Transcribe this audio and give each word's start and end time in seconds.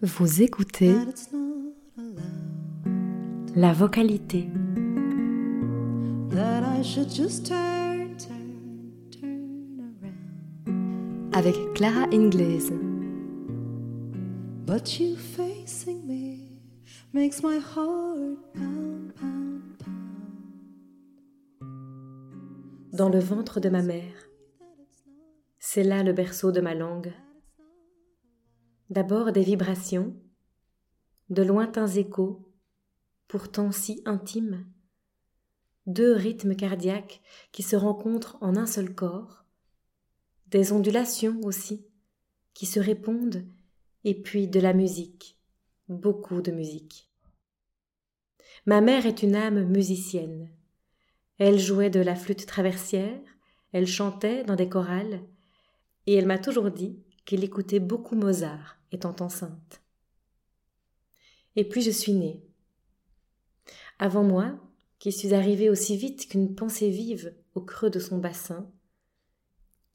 Vous 0.00 0.42
écoutez 0.42 0.92
that 0.92 1.08
it's 1.08 1.32
not 1.32 1.72
allowed. 1.98 3.56
la 3.56 3.72
vocalité. 3.72 4.48
That 6.30 6.62
I 6.62 6.82
should 6.84 7.10
just 7.10 7.46
turn, 7.46 8.16
turn, 8.16 8.92
turn 9.10 9.96
around. 10.00 11.34
avec 11.34 11.56
Clara 11.74 12.06
Ingles. 12.12 12.70
But 14.64 15.00
you 15.00 15.16
facing 15.16 16.06
me 16.06 16.60
makes 17.12 17.42
my 17.42 17.58
heart 17.58 18.38
pound, 18.54 19.12
pound, 19.16 19.62
pound. 19.80 19.96
Dans 22.92 23.08
le 23.08 23.18
ventre 23.18 23.58
de 23.58 23.68
ma 23.68 23.82
mère. 23.82 24.14
C'est 25.68 25.82
là 25.82 26.04
le 26.04 26.12
berceau 26.12 26.52
de 26.52 26.60
ma 26.60 26.74
langue. 26.76 27.12
D'abord 28.88 29.32
des 29.32 29.42
vibrations, 29.42 30.14
de 31.28 31.42
lointains 31.42 31.88
échos, 31.88 32.48
pourtant 33.26 33.72
si 33.72 34.00
intimes, 34.04 34.64
deux 35.86 36.12
rythmes 36.12 36.54
cardiaques 36.54 37.20
qui 37.50 37.64
se 37.64 37.74
rencontrent 37.74 38.38
en 38.40 38.54
un 38.54 38.64
seul 38.64 38.94
corps, 38.94 39.44
des 40.46 40.70
ondulations 40.70 41.40
aussi, 41.42 41.84
qui 42.54 42.64
se 42.64 42.78
répondent, 42.78 43.44
et 44.04 44.14
puis 44.14 44.46
de 44.46 44.60
la 44.60 44.72
musique, 44.72 45.36
beaucoup 45.88 46.42
de 46.42 46.52
musique. 46.52 47.10
Ma 48.66 48.80
mère 48.80 49.04
est 49.04 49.24
une 49.24 49.34
âme 49.34 49.64
musicienne. 49.64 50.48
Elle 51.38 51.58
jouait 51.58 51.90
de 51.90 52.00
la 52.00 52.14
flûte 52.14 52.46
traversière, 52.46 53.20
elle 53.72 53.88
chantait 53.88 54.44
dans 54.44 54.54
des 54.54 54.68
chorales, 54.68 55.26
et 56.06 56.14
elle 56.14 56.26
m'a 56.26 56.38
toujours 56.38 56.70
dit 56.70 56.98
qu'elle 57.24 57.44
écoutait 57.44 57.80
beaucoup 57.80 58.14
Mozart 58.14 58.78
étant 58.92 59.16
enceinte. 59.20 59.82
Et 61.56 61.64
puis 61.64 61.82
je 61.82 61.90
suis 61.90 62.12
née. 62.12 62.42
Avant 63.98 64.22
moi, 64.22 64.58
qui 64.98 65.12
suis 65.12 65.34
arrivée 65.34 65.70
aussi 65.70 65.96
vite 65.96 66.28
qu'une 66.28 66.54
pensée 66.54 66.90
vive 66.90 67.34
au 67.54 67.60
creux 67.60 67.90
de 67.90 67.98
son 67.98 68.18
bassin, 68.18 68.70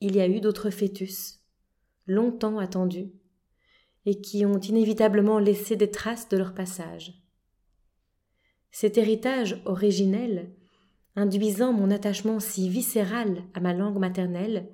il 0.00 0.16
y 0.16 0.20
a 0.20 0.28
eu 0.28 0.40
d'autres 0.40 0.70
fœtus, 0.70 1.40
longtemps 2.06 2.58
attendus, 2.58 3.12
et 4.06 4.20
qui 4.20 4.46
ont 4.46 4.58
inévitablement 4.58 5.38
laissé 5.38 5.76
des 5.76 5.90
traces 5.90 6.28
de 6.28 6.38
leur 6.38 6.54
passage. 6.54 7.22
Cet 8.70 8.96
héritage 8.96 9.60
originel, 9.66 10.54
induisant 11.16 11.72
mon 11.72 11.90
attachement 11.90 12.40
si 12.40 12.68
viscéral 12.68 13.42
à 13.52 13.60
ma 13.60 13.74
langue 13.74 13.98
maternelle, 13.98 14.70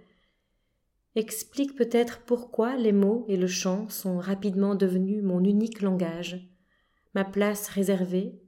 explique 1.17 1.75
peut-être 1.75 2.21
pourquoi 2.27 2.77
les 2.77 2.93
mots 2.93 3.25
et 3.27 3.37
le 3.37 3.47
chant 3.47 3.89
sont 3.89 4.19
rapidement 4.19 4.75
devenus 4.75 5.23
mon 5.23 5.43
unique 5.43 5.81
langage, 5.81 6.47
ma 7.15 7.25
place 7.25 7.69
réservée, 7.69 8.39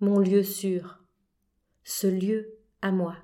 mon 0.00 0.18
lieu 0.18 0.42
sûr, 0.42 1.02
ce 1.82 2.06
lieu 2.06 2.58
à 2.82 2.92
moi. 2.92 3.16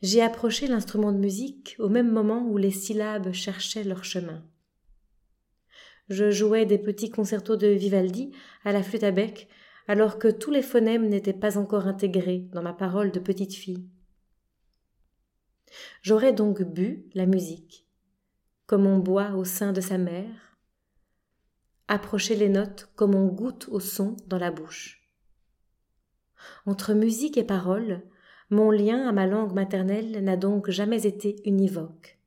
J'ai 0.00 0.22
approché 0.22 0.66
l'instrument 0.66 1.12
de 1.12 1.18
musique 1.18 1.76
au 1.78 1.88
même 1.88 2.10
moment 2.10 2.46
où 2.48 2.56
les 2.56 2.70
syllabes 2.70 3.32
cherchaient 3.32 3.84
leur 3.84 4.04
chemin. 4.04 4.42
Je 6.08 6.30
jouais 6.30 6.64
des 6.64 6.78
petits 6.78 7.10
concertos 7.10 7.56
de 7.56 7.66
Vivaldi 7.66 8.32
à 8.64 8.72
la 8.72 8.82
flûte 8.82 9.04
à 9.04 9.10
bec, 9.10 9.48
alors 9.86 10.18
que 10.18 10.28
tous 10.28 10.50
les 10.50 10.62
phonèmes 10.62 11.08
n'étaient 11.08 11.34
pas 11.34 11.58
encore 11.58 11.86
intégrés 11.86 12.48
dans 12.52 12.62
ma 12.62 12.72
parole 12.72 13.10
de 13.10 13.20
petite 13.20 13.54
fille. 13.54 13.88
J'aurais 16.02 16.32
donc 16.32 16.62
bu 16.62 17.06
la 17.14 17.26
musique, 17.26 17.86
comme 18.66 18.86
on 18.86 18.98
boit 18.98 19.32
au 19.32 19.44
sein 19.44 19.72
de 19.72 19.80
sa 19.80 19.98
mère, 19.98 20.56
approché 21.88 22.36
les 22.36 22.48
notes 22.48 22.90
comme 22.96 23.14
on 23.14 23.26
goûte 23.26 23.68
au 23.70 23.80
son 23.80 24.16
dans 24.26 24.38
la 24.38 24.50
bouche. 24.50 25.08
Entre 26.66 26.94
musique 26.94 27.36
et 27.38 27.44
parole, 27.44 28.02
mon 28.50 28.70
lien 28.70 29.06
à 29.08 29.12
ma 29.12 29.26
langue 29.26 29.52
maternelle 29.52 30.22
n'a 30.22 30.36
donc 30.36 30.70
jamais 30.70 31.06
été 31.06 31.36
univoque. 31.44 32.18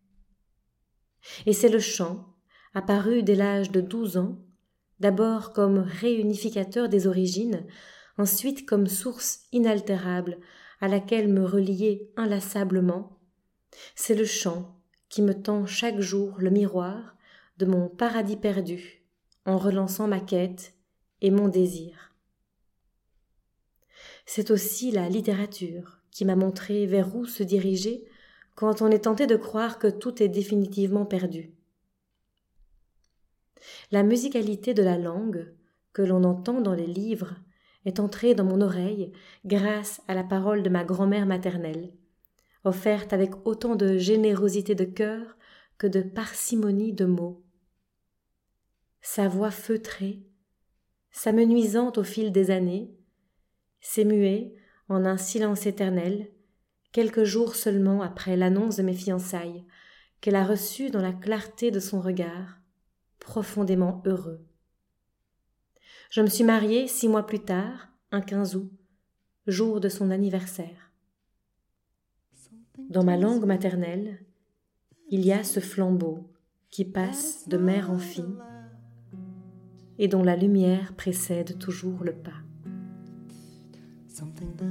Et 1.45 1.53
c'est 1.53 1.69
le 1.69 1.79
chant, 1.79 2.35
apparu 2.73 3.23
dès 3.23 3.35
l'âge 3.35 3.71
de 3.71 3.81
douze 3.81 4.17
ans, 4.17 4.39
d'abord 4.99 5.53
comme 5.53 5.79
réunificateur 5.79 6.89
des 6.89 7.07
origines, 7.07 7.65
ensuite 8.17 8.65
comme 8.67 8.87
source 8.87 9.41
inaltérable 9.51 10.37
à 10.79 10.87
laquelle 10.87 11.27
me 11.27 11.45
relier 11.45 12.11
inlassablement 12.17 13.20
c'est 13.95 14.15
le 14.15 14.25
chant 14.25 14.75
qui 15.09 15.21
me 15.21 15.33
tend 15.33 15.65
chaque 15.65 15.99
jour 15.99 16.35
le 16.39 16.49
miroir 16.49 17.15
de 17.57 17.65
mon 17.65 17.89
paradis 17.89 18.37
perdu 18.37 19.03
en 19.45 19.57
relançant 19.57 20.07
ma 20.07 20.19
quête 20.19 20.73
et 21.21 21.31
mon 21.31 21.47
désir. 21.47 22.13
C'est 24.25 24.51
aussi 24.51 24.91
la 24.91 25.09
littérature 25.09 25.99
qui 26.11 26.25
m'a 26.25 26.35
montré 26.35 26.85
vers 26.85 27.15
où 27.15 27.25
se 27.25 27.43
diriger 27.43 28.05
quand 28.55 28.81
on 28.81 28.89
est 28.89 29.05
tenté 29.05 29.27
de 29.27 29.35
croire 29.35 29.79
que 29.79 29.87
tout 29.87 30.21
est 30.21 30.27
définitivement 30.27 31.05
perdu. 31.05 31.53
La 33.91 34.03
musicalité 34.03 34.73
de 34.73 34.83
la 34.83 34.97
langue, 34.97 35.53
que 35.93 36.01
l'on 36.01 36.23
entend 36.23 36.61
dans 36.61 36.73
les 36.73 36.87
livres, 36.87 37.35
est 37.85 37.99
entrée 37.99 38.35
dans 38.35 38.43
mon 38.43 38.61
oreille 38.61 39.11
grâce 39.45 40.01
à 40.07 40.13
la 40.13 40.23
parole 40.23 40.63
de 40.63 40.69
ma 40.69 40.83
grand-mère 40.83 41.25
maternelle, 41.25 41.91
offerte 42.63 43.13
avec 43.13 43.31
autant 43.45 43.75
de 43.75 43.97
générosité 43.97 44.75
de 44.75 44.85
cœur 44.85 45.37
que 45.77 45.87
de 45.87 46.01
parcimonie 46.01 46.93
de 46.93 47.05
mots. 47.05 47.43
Sa 49.01 49.27
voix 49.27 49.51
feutrée, 49.51 50.23
s'amenuisant 51.11 51.91
au 51.95 52.03
fil 52.03 52.31
des 52.31 52.51
années, 52.51 52.95
s'est 53.79 54.05
muée 54.05 54.55
en 54.89 55.05
un 55.05 55.17
silence 55.17 55.65
éternel, 55.65 56.31
quelques 56.91 57.23
jours 57.23 57.55
seulement 57.55 58.01
après 58.01 58.35
l'annonce 58.35 58.75
de 58.75 58.83
mes 58.83 58.93
fiançailles, 58.93 59.65
qu'elle 60.19 60.35
a 60.35 60.45
reçue 60.45 60.91
dans 60.91 61.01
la 61.01 61.13
clarté 61.13 61.71
de 61.71 61.79
son 61.79 61.99
regard, 61.99 62.59
profondément 63.19 64.03
heureux. 64.05 64.45
Je 66.11 66.21
me 66.21 66.27
suis 66.27 66.43
mariée 66.43 66.87
six 66.87 67.07
mois 67.07 67.25
plus 67.25 67.39
tard, 67.39 67.87
un 68.11 68.21
15 68.21 68.55
août, 68.55 68.71
jour 69.47 69.79
de 69.79 69.89
son 69.89 70.11
anniversaire. 70.11 70.90
Dans 72.91 73.03
ma 73.05 73.15
langue 73.15 73.45
maternelle, 73.45 74.19
il 75.09 75.25
y 75.25 75.31
a 75.31 75.45
ce 75.45 75.61
flambeau 75.61 76.29
qui 76.69 76.83
passe 76.83 77.47
de 77.47 77.55
mère 77.55 77.89
en 77.89 77.97
fille 77.97 78.35
et 79.97 80.09
dont 80.09 80.23
la 80.23 80.35
lumière 80.35 80.93
précède 80.97 81.57
toujours 81.57 82.03
le 82.03 82.11
pas. 82.11 82.41
Something 84.09 84.57
that 84.57 84.65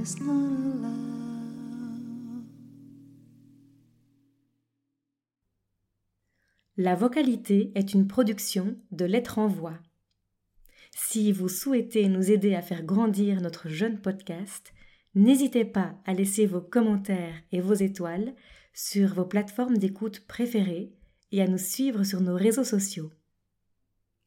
is 0.00 0.20
not 0.20 0.52
allowed. 0.52 1.17
La 6.80 6.94
vocalité 6.94 7.72
est 7.74 7.92
une 7.92 8.06
production 8.06 8.76
de 8.92 9.04
Lettres 9.04 9.40
en 9.40 9.48
Voix. 9.48 9.76
Si 10.92 11.32
vous 11.32 11.48
souhaitez 11.48 12.06
nous 12.06 12.30
aider 12.30 12.54
à 12.54 12.62
faire 12.62 12.84
grandir 12.84 13.40
notre 13.40 13.68
jeune 13.68 14.00
podcast, 14.00 14.72
n'hésitez 15.16 15.64
pas 15.64 15.96
à 16.06 16.14
laisser 16.14 16.46
vos 16.46 16.60
commentaires 16.60 17.34
et 17.50 17.60
vos 17.60 17.74
étoiles 17.74 18.32
sur 18.72 19.12
vos 19.12 19.24
plateformes 19.24 19.76
d'écoute 19.76 20.24
préférées 20.28 20.92
et 21.32 21.42
à 21.42 21.48
nous 21.48 21.58
suivre 21.58 22.04
sur 22.04 22.20
nos 22.20 22.36
réseaux 22.36 22.62
sociaux. 22.62 23.10